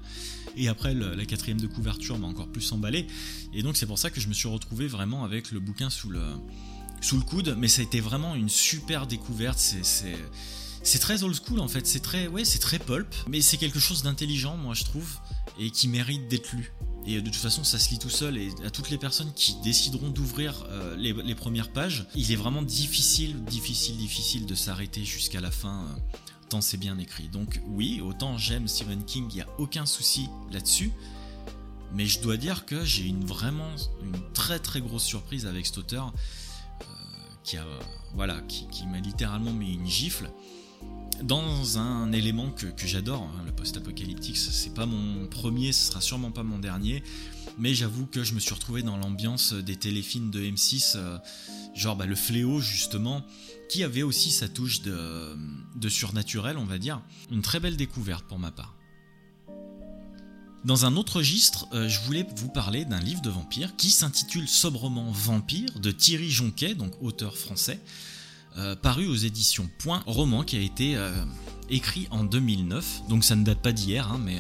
Et 0.56 0.70
après, 0.70 0.94
la 0.94 1.26
quatrième 1.26 1.60
de 1.60 1.68
couverture 1.68 2.18
m'a 2.18 2.28
encore 2.28 2.48
plus 2.48 2.72
emballé. 2.72 3.08
Et 3.54 3.64
donc, 3.64 3.76
c'est 3.76 3.86
pour 3.86 4.00
ça 4.00 4.10
que 4.10 4.22
je 4.22 4.28
me 4.28 4.34
suis 4.34 4.48
retrouvé 4.48 4.88
vraiment 4.88 5.24
avec 5.24 5.52
le 5.52 5.60
bouquin 5.60 5.90
sous 5.90 6.10
le, 6.10 6.22
sous 7.02 7.18
le 7.18 7.24
coude, 7.24 7.56
mais 7.58 7.68
ça 7.68 7.82
a 7.82 7.84
été 7.84 8.00
vraiment 8.00 8.36
une 8.36 8.50
super 8.50 9.08
découverte. 9.08 9.60
C'est 10.84 11.00
très 11.00 11.24
old 11.24 11.36
school 11.36 11.60
en 11.60 11.68
fait, 11.68 11.86
c'est 11.86 12.00
très 12.00 12.28
ouais, 12.28 12.46
c'est 12.46 12.60
très 12.60 12.80
pulp, 12.80 13.14
mais 13.28 13.42
c'est 13.42 13.58
quelque 13.58 13.80
chose 13.80 14.04
d'intelligent 14.04 14.58
moi 14.58 14.74
je 14.74 14.84
trouve 14.84 15.18
et 15.60 15.70
qui 15.70 15.88
mérite 15.88 16.28
d'être 16.28 16.54
lu. 16.54 16.72
Et 17.06 17.20
de 17.20 17.30
toute 17.30 17.36
façon, 17.36 17.64
ça 17.64 17.80
se 17.80 17.90
lit 17.90 18.00
tout 18.00 18.10
seul. 18.10 18.38
Et 18.38 18.52
à 18.66 18.70
toutes 18.70 18.90
les 18.90 18.98
personnes 18.98 19.32
qui 19.34 19.56
décideront 19.64 20.10
d'ouvrir 20.10 20.64
euh, 20.70 20.96
les, 20.96 21.36
premières 21.36 21.72
pages, 21.72 22.06
il 22.16 22.32
est 22.32 22.36
vraiment 22.36 22.62
difficile, 22.62 23.44
difficile, 23.46 23.98
difficile 23.98 24.46
de 24.46 24.54
s'arrêter 24.54 25.04
jusqu'à 25.04 25.42
la 25.42 25.50
fin, 25.50 25.84
euh, 25.84 26.20
tant 26.50 26.62
c'est 26.62 26.78
bien 26.78 27.00
écrit. 27.00 27.28
Donc 27.28 27.60
oui, 27.68 28.02
autant 28.02 28.38
j'aime 28.38 28.68
Stephen 28.68 29.04
King, 29.04 29.26
il 29.32 29.36
n'y 29.36 29.42
a 29.42 29.48
aucun 29.58 29.86
souci 29.86 30.30
là-dessus. 30.52 30.92
Mais 31.94 32.06
je 32.06 32.22
dois 32.22 32.38
dire 32.38 32.66
que 32.66 32.86
j'ai 32.86 33.06
une 33.06 33.26
vraiment 33.26 33.76
une 34.02 34.18
très 34.34 34.60
très 34.60 34.80
grosse 34.80 35.04
surprise 35.04 35.46
avec 35.46 35.66
cet 35.66 35.78
auteur 35.78 36.14
qui 37.52 37.58
voilà 38.14 38.40
qui, 38.48 38.86
m'a 38.88 39.00
littéralement 39.00 39.52
mis 39.52 39.74
une 39.74 39.88
gifle 39.88 40.30
dans 41.22 41.78
un 41.78 42.12
élément 42.14 42.50
que, 42.50 42.68
j'adore, 42.88 43.22
hein, 43.22 43.44
le 43.46 43.52
post-apocalyptique, 43.52 44.38
c'est 44.38 44.74
pas 44.74 44.88
mon 44.88 45.28
premier, 45.28 45.72
ce 45.72 45.92
sera 45.92 46.02
sûrement 46.02 46.32
pas 46.32 46.42
mon 46.42 46.58
dernier, 46.58 47.04
mais 47.60 47.76
j'avoue 47.76 48.08
que 48.08 48.24
je 48.24 48.34
me 48.34 48.40
suis 48.40 48.56
retrouvé 48.56 48.82
dans 48.82 48.98
l'ambiance 48.98 49.54
des 49.54 49.76
téléfilms 49.76 50.32
de 50.32 50.42
M6, 50.42 50.94
euh, 50.96 51.20
genre 51.76 51.96
bah, 51.96 52.08
le 52.08 52.16
fléau 52.16 52.60
justement, 52.60 53.24
qui 53.70 53.84
avait 53.84 54.02
aussi 54.02 54.32
sa 54.32 54.50
touche 54.50 54.82
de 54.82 55.90
surnaturel, 55.90 56.58
on 56.58 56.66
va 56.66 56.80
dire. 56.80 57.02
Une 57.30 57.44
très 57.44 57.60
belle 57.60 57.78
découverte 57.78 58.26
pour 58.26 58.40
ma 58.40 58.52
part. 58.52 58.74
Dans 60.64 60.86
un 60.86 60.96
autre 60.96 61.18
registre, 61.18 61.68
euh, 61.74 61.90
je 61.90 62.00
voulais 62.02 62.24
vous 62.36 62.48
parler 62.48 62.86
d'un 62.86 63.00
livre 63.00 63.22
de 63.22 63.32
vampire 63.32 63.76
qui 63.78 63.90
s'intitule 63.90 64.48
sobrement 64.48 65.10
Vampire 65.12 65.80
de 65.80 65.90
Thierry 65.90 66.30
Jonquet, 66.30 66.76
donc 66.76 66.92
auteur 67.02 67.36
français. 67.36 67.80
Euh, 68.58 68.76
paru 68.76 69.08
aux 69.08 69.16
éditions 69.16 69.68
Point, 69.80 70.04
roman 70.06 70.44
qui 70.44 70.58
a 70.58 70.60
été 70.60 70.96
euh, 70.96 71.26
écrit 71.72 72.08
en 72.12 72.24
2009, 72.24 73.08
donc 73.10 73.24
ça 73.24 73.36
ne 73.36 73.44
date 73.44 73.60
pas 73.60 73.72
d'hier, 73.72 74.12
hein, 74.12 74.22
mais 74.24 74.38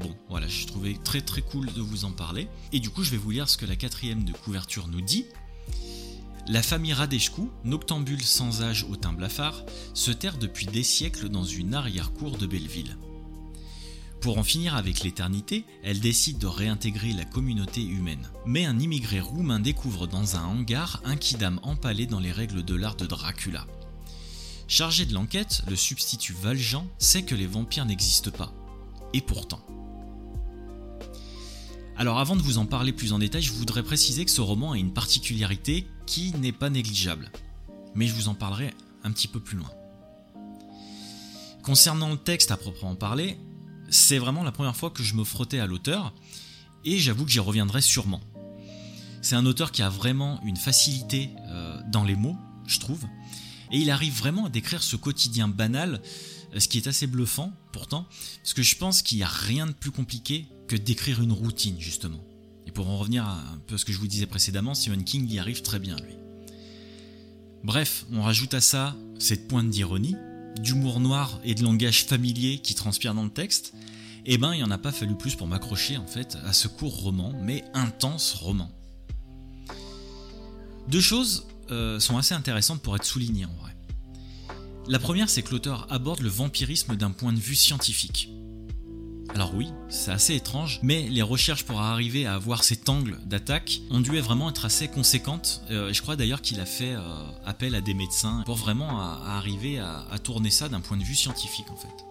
bon, 0.00 0.14
voilà, 0.28 0.46
j'ai 0.48 0.66
trouvé 0.66 0.98
très 1.02 1.22
très 1.22 1.40
cool 1.40 1.66
de 1.72 1.80
vous 1.80 2.04
en 2.04 2.12
parler. 2.12 2.48
Et 2.72 2.80
du 2.80 2.90
coup, 2.90 3.02
je 3.02 3.10
vais 3.10 3.16
vous 3.16 3.30
lire 3.30 3.48
ce 3.48 3.56
que 3.56 3.64
la 3.64 3.76
quatrième 3.76 4.24
de 4.24 4.32
couverture 4.32 4.86
nous 4.88 5.00
dit. 5.00 5.24
La 6.46 6.62
famille 6.62 6.92
Radeshku, 6.92 7.50
noctambule 7.64 8.22
sans 8.22 8.62
âge 8.62 8.84
au 8.90 8.96
teint 8.96 9.12
blafard, 9.14 9.64
se 9.94 10.10
terre 10.10 10.36
depuis 10.36 10.66
des 10.66 10.82
siècles 10.82 11.30
dans 11.30 11.44
une 11.44 11.72
arrière-cour 11.72 12.36
de 12.36 12.46
Belleville. 12.46 12.96
Pour 14.20 14.38
en 14.38 14.42
finir 14.42 14.74
avec 14.74 15.04
l'éternité, 15.04 15.64
elle 15.84 16.00
décide 16.00 16.38
de 16.38 16.48
réintégrer 16.48 17.12
la 17.12 17.24
communauté 17.24 17.84
humaine. 17.84 18.28
Mais 18.46 18.64
un 18.64 18.78
immigré 18.80 19.20
roumain 19.20 19.60
découvre 19.60 20.08
dans 20.08 20.34
un 20.34 20.44
hangar 20.44 21.00
un 21.04 21.16
kidam 21.16 21.60
empalé 21.62 22.06
dans 22.06 22.18
les 22.18 22.32
règles 22.32 22.64
de 22.64 22.74
l'art 22.74 22.96
de 22.96 23.06
Dracula. 23.06 23.66
Chargé 24.66 25.06
de 25.06 25.14
l'enquête, 25.14 25.62
le 25.68 25.76
substitut 25.76 26.34
Valjean 26.34 26.86
sait 26.98 27.22
que 27.22 27.36
les 27.36 27.46
vampires 27.46 27.86
n'existent 27.86 28.32
pas. 28.32 28.52
Et 29.12 29.20
pourtant. 29.20 29.60
Alors 31.96 32.18
avant 32.18 32.36
de 32.36 32.42
vous 32.42 32.58
en 32.58 32.66
parler 32.66 32.92
plus 32.92 33.12
en 33.12 33.20
détail, 33.20 33.42
je 33.42 33.52
voudrais 33.52 33.82
préciser 33.82 34.24
que 34.24 34.30
ce 34.30 34.40
roman 34.40 34.72
a 34.72 34.78
une 34.78 34.92
particularité 34.92 35.86
qui 36.06 36.32
n'est 36.32 36.52
pas 36.52 36.70
négligeable. 36.70 37.30
Mais 37.94 38.06
je 38.06 38.14
vous 38.14 38.28
en 38.28 38.34
parlerai 38.34 38.74
un 39.04 39.12
petit 39.12 39.28
peu 39.28 39.40
plus 39.40 39.56
loin. 39.56 39.70
Concernant 41.62 42.10
le 42.10 42.16
texte 42.16 42.50
à 42.50 42.56
proprement 42.56 42.94
parler, 42.94 43.38
c'est 43.88 44.18
vraiment 44.18 44.42
la 44.42 44.52
première 44.52 44.76
fois 44.76 44.90
que 44.90 45.02
je 45.02 45.14
me 45.14 45.24
frottais 45.24 45.58
à 45.58 45.66
l'auteur, 45.66 46.14
et 46.84 46.98
j'avoue 46.98 47.24
que 47.24 47.30
j'y 47.30 47.40
reviendrai 47.40 47.80
sûrement. 47.80 48.20
C'est 49.22 49.34
un 49.34 49.46
auteur 49.46 49.72
qui 49.72 49.82
a 49.82 49.88
vraiment 49.88 50.40
une 50.44 50.56
facilité 50.56 51.30
euh, 51.48 51.80
dans 51.88 52.04
les 52.04 52.16
mots, 52.16 52.36
je 52.66 52.78
trouve, 52.78 53.04
et 53.70 53.78
il 53.78 53.90
arrive 53.90 54.16
vraiment 54.16 54.46
à 54.46 54.48
décrire 54.48 54.82
ce 54.82 54.96
quotidien 54.96 55.48
banal, 55.48 56.00
euh, 56.54 56.60
ce 56.60 56.68
qui 56.68 56.78
est 56.78 56.86
assez 56.86 57.06
bluffant 57.06 57.52
pourtant, 57.72 58.06
parce 58.42 58.54
que 58.54 58.62
je 58.62 58.76
pense 58.76 59.02
qu'il 59.02 59.18
n'y 59.18 59.24
a 59.24 59.28
rien 59.28 59.66
de 59.66 59.72
plus 59.72 59.90
compliqué 59.90 60.46
que 60.68 60.76
d'écrire 60.76 61.20
une 61.20 61.32
routine, 61.32 61.80
justement. 61.80 62.24
Et 62.66 62.70
pour 62.70 62.88
en 62.88 62.98
revenir 62.98 63.24
à 63.24 63.38
un 63.54 63.58
peu 63.66 63.78
ce 63.78 63.84
que 63.84 63.92
je 63.92 63.98
vous 63.98 64.06
disais 64.06 64.26
précédemment, 64.26 64.74
Stephen 64.74 65.04
King 65.04 65.28
y 65.30 65.38
arrive 65.38 65.62
très 65.62 65.78
bien, 65.78 65.96
lui. 65.96 66.14
Bref, 67.64 68.06
on 68.12 68.22
rajoute 68.22 68.54
à 68.54 68.60
ça 68.60 68.94
cette 69.18 69.48
pointe 69.48 69.68
d'ironie, 69.68 70.16
d'humour 70.60 71.00
noir 71.00 71.40
et 71.44 71.54
de 71.54 71.62
langage 71.62 72.04
familier 72.04 72.58
qui 72.58 72.74
transpire 72.74 73.14
dans 73.14 73.24
le 73.24 73.30
texte, 73.30 73.72
eh 74.26 74.38
ben 74.38 74.52
il 74.52 74.58
n'y 74.58 74.64
en 74.64 74.70
a 74.70 74.78
pas 74.78 74.92
fallu 74.92 75.14
plus 75.14 75.34
pour 75.34 75.46
m'accrocher 75.46 75.96
en 75.96 76.06
fait 76.06 76.36
à 76.44 76.52
ce 76.52 76.68
court 76.68 77.02
roman, 77.02 77.32
mais 77.42 77.64
intense 77.74 78.34
roman. 78.34 78.70
Deux 80.88 81.00
choses 81.00 81.46
euh, 81.70 82.00
sont 82.00 82.16
assez 82.16 82.34
intéressantes 82.34 82.82
pour 82.82 82.96
être 82.96 83.04
soulignées 83.04 83.44
en 83.44 83.54
vrai. 83.60 83.76
La 84.88 84.98
première, 84.98 85.28
c'est 85.28 85.42
que 85.42 85.50
l'auteur 85.50 85.86
aborde 85.90 86.20
le 86.20 86.30
vampirisme 86.30 86.96
d'un 86.96 87.10
point 87.10 87.32
de 87.34 87.38
vue 87.38 87.54
scientifique. 87.54 88.30
Alors 89.34 89.54
oui, 89.54 89.72
c'est 89.88 90.10
assez 90.10 90.34
étrange, 90.34 90.80
mais 90.82 91.02
les 91.08 91.22
recherches 91.22 91.64
pour 91.64 91.80
arriver 91.80 92.26
à 92.26 92.34
avoir 92.34 92.64
cet 92.64 92.88
angle 92.88 93.18
d'attaque 93.26 93.80
ont 93.90 94.00
dû 94.00 94.18
vraiment 94.20 94.48
être 94.48 94.64
assez 94.64 94.88
conséquentes. 94.88 95.62
Euh, 95.70 95.92
je 95.92 96.02
crois 96.02 96.16
d'ailleurs 96.16 96.40
qu'il 96.42 96.60
a 96.60 96.66
fait 96.66 96.94
euh, 96.94 97.00
appel 97.44 97.74
à 97.74 97.80
des 97.80 97.94
médecins 97.94 98.42
pour 98.46 98.56
vraiment 98.56 99.00
arriver 99.00 99.78
à, 99.78 100.18
tourner 100.22 100.50
ça 100.50 100.68
d'un 100.68 100.80
point 100.80 100.96
de 100.96 101.04
vue 101.04 101.14
scientifique 101.14 101.70
en 101.70 101.76
fait. 101.76 102.04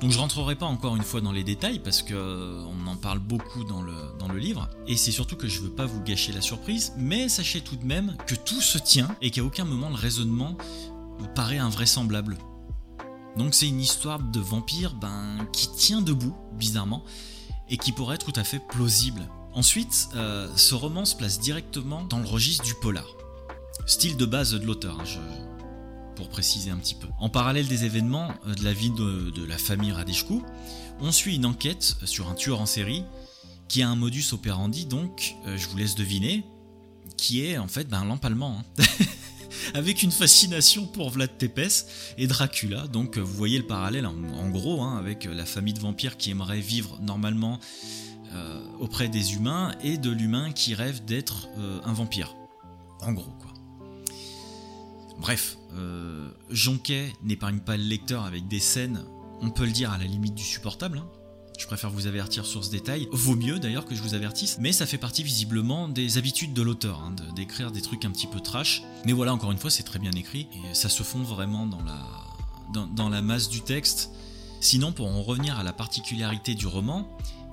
Donc 0.00 0.10
je 0.10 0.18
rentrerai 0.18 0.56
pas 0.56 0.66
encore 0.66 0.96
une 0.96 1.02
fois 1.02 1.20
dans 1.20 1.32
les 1.32 1.44
détails 1.44 1.78
parce 1.78 2.02
que 2.02 2.14
euh, 2.14 2.62
on 2.66 2.86
en 2.86 2.96
parle 2.96 3.20
beaucoup 3.20 3.64
dans 3.64 3.80
le, 3.80 3.94
dans 4.18 4.28
le 4.28 4.38
livre 4.38 4.68
et 4.86 4.96
c'est 4.96 5.12
surtout 5.12 5.36
que 5.36 5.48
je 5.48 5.60
veux 5.60 5.70
pas 5.70 5.86
vous 5.86 6.02
gâcher 6.02 6.32
la 6.32 6.40
surprise, 6.40 6.92
mais 6.98 7.28
sachez 7.28 7.60
tout 7.60 7.76
de 7.76 7.84
même 7.84 8.16
que 8.26 8.34
tout 8.34 8.60
se 8.60 8.78
tient 8.78 9.16
et 9.22 9.30
qu'à 9.30 9.44
aucun 9.44 9.64
moment 9.64 9.88
le 9.88 9.96
raisonnement 9.96 10.56
paraît 11.34 11.58
invraisemblable. 11.58 12.36
Donc 13.38 13.54
c'est 13.54 13.68
une 13.68 13.80
histoire 13.80 14.18
de 14.18 14.40
vampire 14.40 14.94
ben, 14.94 15.46
qui 15.52 15.70
tient 15.70 16.02
debout, 16.02 16.34
bizarrement, 16.52 17.04
et 17.70 17.76
qui 17.78 17.92
pourrait 17.92 18.16
être 18.16 18.26
tout 18.26 18.38
à 18.38 18.42
fait 18.42 18.58
plausible. 18.58 19.28
Ensuite, 19.54 20.08
euh, 20.16 20.48
ce 20.56 20.74
roman 20.74 21.04
se 21.04 21.14
place 21.14 21.38
directement 21.38 22.02
dans 22.02 22.18
le 22.18 22.26
registre 22.26 22.64
du 22.64 22.74
polar. 22.74 23.06
Style 23.86 24.16
de 24.16 24.26
base 24.26 24.52
de 24.52 24.66
l'auteur, 24.66 24.98
hein, 25.00 25.20
pour 26.16 26.28
préciser 26.28 26.72
un 26.72 26.76
petit 26.78 26.96
peu. 26.96 27.06
En 27.20 27.28
parallèle 27.28 27.68
des 27.68 27.84
événements 27.84 28.32
euh, 28.46 28.54
de 28.54 28.64
la 28.64 28.72
vie 28.72 28.90
de, 28.90 29.44
la 29.46 29.56
famille 29.56 29.92
Radeshku, 29.92 30.42
on 31.00 31.12
suit 31.12 31.36
une 31.36 31.46
enquête 31.46 31.96
sur 32.04 32.28
un 32.28 32.34
tueur 32.34 32.60
en 32.60 32.66
série 32.66 33.04
qui 33.68 33.82
a 33.82 33.88
un 33.88 33.96
modus 33.96 34.32
operandi, 34.32 34.84
donc 34.84 35.36
euh, 35.46 35.56
je 35.56 35.68
vous 35.68 35.76
laisse 35.76 35.94
deviner, 35.94 36.44
qui 37.16 37.44
est 37.44 37.56
en 37.56 37.68
fait 37.68 37.88
ben, 37.88 38.04
l'empalement. 38.04 38.64
Hein. 38.78 38.84
avec 39.78 40.02
une 40.02 40.10
fascination 40.10 40.86
pour 40.86 41.10
Vlad 41.10 41.38
Tepes 41.38 41.86
et 42.18 42.26
Dracula. 42.26 42.88
Donc 42.88 43.16
euh, 43.16 43.20
vous 43.20 43.32
voyez 43.32 43.58
le 43.58 43.66
parallèle 43.66 44.06
en, 44.06 44.48
gros 44.50 44.82
hein, 44.82 44.98
avec 44.98 45.24
la 45.24 45.46
famille 45.46 45.72
de 45.72 45.78
vampires 45.78 46.16
qui 46.16 46.32
aimerait 46.32 46.60
vivre 46.60 46.98
normalement 47.00 47.60
euh, 48.34 48.60
auprès 48.80 49.08
des 49.08 49.34
humains 49.34 49.72
et 49.82 49.96
de 49.96 50.10
l'humain 50.10 50.50
qui 50.50 50.74
rêve 50.74 51.04
d'être 51.04 51.48
euh, 51.58 51.80
un 51.84 51.92
vampire. 51.92 52.34
En 53.02 53.12
gros 53.12 53.30
quoi. 53.38 53.54
Bref, 55.20 55.56
Jonquet 56.50 57.12
n'épargne 57.22 57.60
pas 57.60 57.76
le 57.76 57.82
lecteur 57.84 58.24
avec 58.24 58.46
des 58.48 58.60
scènes, 58.60 59.04
on 59.40 59.50
peut 59.50 59.64
le 59.64 59.72
dire 59.72 59.92
à 59.92 59.98
la 59.98 60.04
limite 60.04 60.34
du 60.34 60.44
supportable. 60.44 60.98
Hein. 60.98 61.17
Je 61.58 61.66
préfère 61.66 61.90
vous 61.90 62.06
avertir 62.06 62.46
sur 62.46 62.64
ce 62.64 62.70
détail. 62.70 63.08
Vaut 63.10 63.34
mieux 63.34 63.58
d'ailleurs 63.58 63.84
que 63.84 63.96
je 63.96 64.00
vous 64.00 64.14
avertisse, 64.14 64.58
mais 64.60 64.70
ça 64.70 64.86
fait 64.86 64.96
partie 64.96 65.24
visiblement 65.24 65.88
des 65.88 66.16
habitudes 66.16 66.54
de 66.54 66.62
l'auteur, 66.62 67.00
hein, 67.00 67.16
d'écrire 67.34 67.72
des 67.72 67.82
trucs 67.82 68.04
un 68.04 68.12
petit 68.12 68.28
peu 68.28 68.38
trash. 68.38 68.84
Mais 69.04 69.12
voilà, 69.12 69.34
encore 69.34 69.50
une 69.50 69.58
fois, 69.58 69.68
c'est 69.68 69.82
très 69.82 69.98
bien 69.98 70.12
écrit 70.12 70.46
et 70.52 70.72
ça 70.72 70.88
se 70.88 71.02
fond 71.02 71.24
vraiment 71.24 71.66
dans 71.66 71.82
la, 71.82 72.86
dans, 72.94 73.08
la 73.08 73.22
masse 73.22 73.48
du 73.48 73.60
texte. 73.60 74.10
Sinon, 74.60 74.92
pour 74.92 75.08
en 75.08 75.20
revenir 75.20 75.58
à 75.58 75.64
la 75.64 75.72
particularité 75.72 76.54
du 76.54 76.68
roman, 76.68 77.08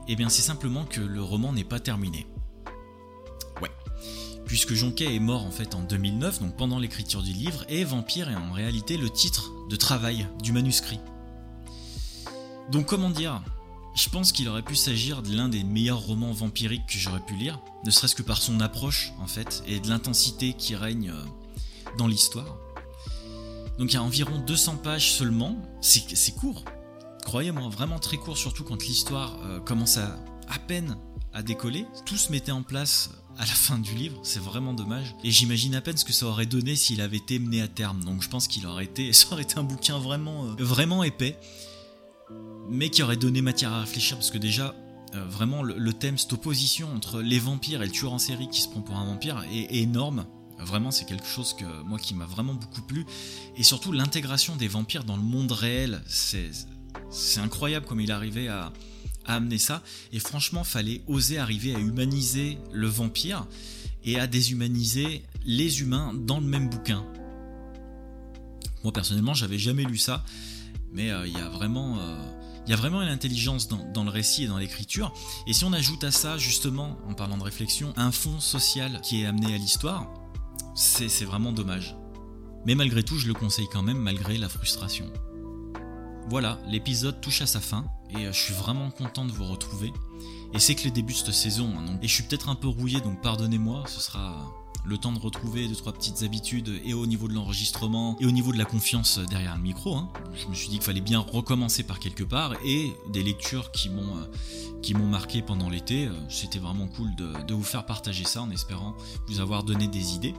eh 0.07 0.15
bien 0.15 0.29
c'est 0.29 0.43
simplement 0.43 0.85
que 0.85 1.01
le 1.01 1.23
roman 1.23 1.51
n'est 1.51 1.63
pas 1.63 1.79
terminé. 1.79 2.27
Ouais. 3.59 3.71
Puisque 4.45 4.75
Jonquet 4.75 5.15
est 5.15 5.19
mort 5.19 5.43
en 5.43 5.51
fait 5.51 5.73
en 5.73 5.81
2009, 5.81 6.41
donc 6.41 6.55
pendant 6.55 6.77
l'écriture 6.77 7.23
du 7.23 7.33
livre, 7.33 7.65
et 7.69 7.83
Vampire 7.83 8.29
est 8.29 8.35
en 8.35 8.51
réalité 8.51 8.97
le 8.97 9.09
titre 9.09 9.51
de 9.67 9.75
travail 9.75 10.27
du 10.43 10.51
manuscrit. 10.51 10.99
Donc 12.71 12.85
comment 12.85 13.09
dire? 13.09 13.41
Je 13.95 14.09
pense 14.09 14.31
qu'il 14.31 14.47
aurait 14.49 14.61
pu 14.61 14.75
s'agir 14.75 15.21
de 15.21 15.35
l'un 15.35 15.49
des 15.49 15.63
meilleurs 15.63 15.99
romans 15.99 16.31
vampiriques 16.31 16.85
que 16.87 16.97
j'aurais 16.97 17.21
pu 17.21 17.35
lire, 17.35 17.59
ne 17.85 17.91
serait-ce 17.91 18.15
que 18.15 18.23
par 18.23 18.41
son 18.41 18.59
approche 18.59 19.13
en 19.19 19.27
fait, 19.27 19.63
et 19.65 19.79
de 19.79 19.89
l'intensité 19.89 20.53
qui 20.53 20.75
règne 20.75 21.11
euh, 21.11 21.95
dans 21.97 22.07
l'histoire. 22.07 22.57
Donc 23.79 23.91
il 23.91 23.95
y 23.95 23.97
a 23.97 24.03
environ 24.03 24.37
200 24.37 24.77
pages 24.77 25.11
seulement, 25.11 25.57
c'est 25.81 26.35
court, 26.35 26.63
croyez-moi, 27.25 27.69
vraiment 27.69 27.99
très 27.99 28.17
court, 28.17 28.37
surtout 28.37 28.63
quand 28.63 28.83
l'histoire 28.83 29.37
euh, 29.43 29.59
commence 29.59 29.97
à 29.97 30.19
peine 30.67 30.97
à 31.33 31.43
décoller. 31.43 31.85
Tout 32.05 32.17
se 32.17 32.31
mettait 32.31 32.51
en 32.51 32.63
place 32.63 33.11
à 33.37 33.41
la 33.41 33.53
fin 33.53 33.77
du 33.77 33.93
livre, 33.93 34.19
c'est 34.23 34.39
vraiment 34.39 34.73
dommage. 34.73 35.13
Et 35.23 35.31
j'imagine 35.31 35.75
à 35.75 35.81
peine 35.81 35.97
ce 35.97 36.05
que 36.05 36.13
ça 36.13 36.25
aurait 36.25 36.45
donné 36.45 36.75
s'il 36.75 37.01
avait 37.01 37.17
été 37.17 37.37
mené 37.37 37.61
à 37.61 37.67
terme. 37.67 38.03
Donc 38.03 38.23
je 38.23 38.29
pense 38.29 38.47
qu'il 38.47 38.65
aurait 38.65 38.85
été, 38.85 39.11
ça 39.13 39.27
aurait 39.33 39.43
été 39.43 39.57
un 39.57 39.63
bouquin 39.63 39.99
vraiment, 39.99 40.45
euh, 40.45 40.55
vraiment 40.59 41.03
épais 41.03 41.37
mais 42.69 42.89
qui 42.89 43.03
aurait 43.03 43.17
donné 43.17 43.41
matière 43.41 43.73
à 43.73 43.81
réfléchir 43.81 44.17
parce 44.17 44.31
que 44.31 44.37
déjà, 44.37 44.75
euh, 45.13 45.25
vraiment, 45.25 45.63
le, 45.63 45.93
thème, 45.93 46.17
cette 46.17 46.33
opposition 46.33 46.93
entre 46.93 47.21
les 47.21 47.39
vampires 47.39 47.81
et 47.81 47.85
le 47.85 47.91
tueur 47.91 48.13
en 48.13 48.19
série 48.19 48.49
qui 48.49 48.61
se 48.61 48.69
prend 48.69 48.81
pour 48.81 48.95
un 48.95 49.05
vampire 49.05 49.43
est, 49.51 49.75
énorme. 49.75 50.25
Vraiment, 50.59 50.91
c'est 50.91 51.05
quelque 51.05 51.27
chose 51.27 51.53
que 51.53 51.65
moi 51.83 51.99
qui 51.99 52.15
m'a 52.15 52.25
vraiment 52.25 52.53
beaucoup 52.53 52.81
plu. 52.81 53.05
Et 53.57 53.63
surtout 53.63 53.91
l'intégration 53.91 54.55
des 54.55 54.67
vampires 54.67 55.03
dans 55.03 55.17
le 55.17 55.23
monde 55.23 55.51
réel, 55.51 56.01
c'est 56.07 56.49
incroyable 57.37 57.85
comme 57.85 57.99
il 57.99 58.11
arrivait 58.11 58.47
à, 58.47 58.71
à 59.25 59.35
amener 59.35 59.57
ça. 59.57 59.83
Et 60.11 60.19
franchement, 60.19 60.63
fallait 60.63 61.01
oser 61.07 61.37
arriver 61.37 61.75
à 61.75 61.79
humaniser 61.79 62.57
le 62.71 62.87
vampire 62.87 63.45
et 64.03 64.19
à 64.19 64.27
déshumaniser 64.27 65.23
les 65.45 65.81
humains 65.81 66.13
dans 66.13 66.39
le 66.39 66.45
même 66.45 66.69
bouquin. 66.69 67.05
Moi 68.83 68.93
personnellement, 68.93 69.33
j'avais 69.33 69.57
jamais 69.57 69.83
lu 69.83 69.97
ça, 69.97 70.23
mais 70.91 71.11
euh, 71.11 71.27
il 71.27 71.33
y 71.33 71.39
a 71.39 71.49
vraiment, 71.49 71.97
euh, 71.99 72.34
il 72.65 72.71
y 72.71 72.73
a 72.73 72.77
vraiment 72.77 73.01
une 73.01 73.09
intelligence 73.09 73.67
dans, 73.67 74.03
le 74.03 74.09
récit 74.09 74.43
et 74.43 74.47
dans 74.47 74.57
l'écriture. 74.57 75.13
Et 75.47 75.53
si 75.53 75.65
on 75.65 75.73
ajoute 75.73 76.03
à 76.03 76.11
ça 76.11 76.37
justement, 76.37 76.97
en 77.07 77.13
parlant 77.13 77.37
de 77.37 77.43
réflexion, 77.43 77.93
un 77.95 78.11
fond 78.11 78.39
social 78.39 79.01
qui 79.01 79.21
est 79.21 79.25
amené 79.25 79.53
à 79.53 79.57
l'histoire, 79.57 80.11
c'est 80.73 81.25
vraiment 81.25 81.51
dommage. 81.51 81.95
Mais 82.65 82.75
malgré 82.75 83.03
tout, 83.03 83.17
je 83.17 83.27
le 83.27 83.33
conseille 83.33 83.67
quand 83.71 83.83
même, 83.83 83.99
malgré 83.99 84.37
la 84.37 84.49
frustration. 84.49 85.05
Voilà, 86.27 86.59
l'épisode 86.67 87.21
touche 87.21 87.43
à 87.43 87.45
sa 87.45 87.59
fin 87.59 87.85
et 88.09 88.25
euh, 88.25 88.33
je 88.33 88.39
suis 88.39 88.53
vraiment 88.55 88.89
content 88.89 89.25
de 89.25 89.31
vous 89.31 89.45
retrouver. 89.45 89.93
Et 90.53 90.59
c'est 90.59 90.73
que 90.73 90.85
le 90.85 90.91
début 90.91 91.13
de 91.13 91.17
cette 91.19 91.33
saison, 91.33 91.71
hein, 91.77 91.99
et 92.01 92.07
je 92.07 92.13
suis 92.13 92.23
peut-être 92.23 92.49
un 92.49 92.55
peu 92.55 92.67
rouillé, 92.67 92.99
donc 93.01 93.21
pardonnez-moi, 93.21 93.83
ce 93.87 93.99
sera 93.99 94.51
le 94.85 94.97
temps 94.97 95.11
de 95.11 95.19
retrouver 95.19 95.67
deux 95.67 95.75
trois 95.75 95.93
petites 95.93 96.23
habitudes 96.23 96.81
et 96.83 96.93
au 96.93 97.05
niveau 97.05 97.27
de 97.27 97.33
l'enregistrement 97.33 98.17
et 98.19 98.25
au 98.25 98.31
niveau 98.31 98.51
de 98.51 98.57
la 98.57 98.65
confiance 98.65 99.19
derrière 99.19 99.55
le 99.55 99.61
micro. 99.61 99.95
Hein. 99.95 100.09
Je 100.35 100.47
me 100.47 100.53
suis 100.53 100.67
dit 100.67 100.75
qu'il 100.75 100.85
fallait 100.85 101.01
bien 101.01 101.19
recommencer 101.19 101.83
par 101.83 101.99
quelque 101.99 102.23
part 102.23 102.53
et 102.65 102.91
des 103.11 103.23
lectures 103.23 103.71
qui 103.71 103.89
m'ont 103.89 104.17
euh, 104.17 104.25
qui 104.81 104.93
marqué 104.93 105.41
pendant 105.41 105.69
l'été. 105.69 106.05
Euh, 106.05 106.13
c'était 106.29 106.59
vraiment 106.59 106.87
cool 106.87 107.15
de, 107.15 107.31
de 107.47 107.53
vous 107.53 107.63
faire 107.63 107.85
partager 107.85 108.23
ça 108.23 108.41
en 108.41 108.51
espérant 108.51 108.95
vous 109.27 109.39
avoir 109.39 109.63
donné 109.63 109.87
des 109.87 110.15
idées. 110.15 110.33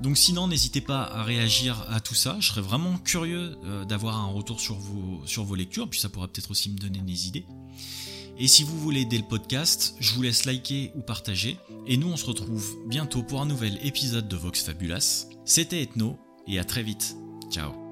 Donc 0.00 0.18
sinon, 0.18 0.46
n'hésitez 0.46 0.82
pas 0.82 1.02
à 1.02 1.22
réagir 1.22 1.86
à 1.88 2.00
tout 2.00 2.14
ça. 2.14 2.36
Je 2.40 2.48
serais 2.48 2.60
vraiment 2.60 2.98
curieux 2.98 3.56
euh, 3.64 3.84
d'avoir 3.84 4.18
un 4.18 4.26
retour 4.26 4.60
sur 4.60 4.74
vos, 4.74 5.22
sur 5.24 5.44
vos 5.44 5.54
lectures, 5.54 5.88
puis 5.88 6.00
ça 6.00 6.08
pourra 6.08 6.28
peut-être 6.28 6.50
aussi 6.50 6.70
me 6.70 6.76
donner 6.76 7.00
des 7.00 7.28
idées. 7.28 7.46
Et 8.38 8.48
si 8.48 8.64
vous 8.64 8.78
voulez 8.78 9.02
aider 9.02 9.18
le 9.18 9.24
podcast, 9.24 9.94
je 9.98 10.14
vous 10.14 10.22
laisse 10.22 10.44
liker 10.44 10.92
ou 10.94 11.00
partager. 11.00 11.56
Et 11.86 11.96
nous, 11.96 12.08
on 12.08 12.16
se 12.16 12.26
retrouve 12.26 12.76
bientôt 12.86 13.22
pour 13.22 13.40
un 13.40 13.46
nouvel 13.46 13.78
épisode 13.84 14.28
de 14.28 14.36
Vox 14.36 14.62
Fabulas. 14.62 15.26
C'était 15.44 15.82
Ethno, 15.82 16.18
et 16.46 16.58
à 16.58 16.64
très 16.64 16.82
vite. 16.82 17.16
Ciao 17.50 17.85